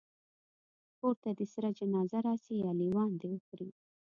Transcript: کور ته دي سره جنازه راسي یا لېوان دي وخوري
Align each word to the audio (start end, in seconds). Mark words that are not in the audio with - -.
کور 0.99 1.15
ته 1.23 1.29
دي 1.37 1.45
سره 1.53 1.75
جنازه 1.79 2.17
راسي 2.27 2.53
یا 2.63 2.71
لېوان 2.79 3.11
دي 3.19 3.27
وخوري 3.33 3.69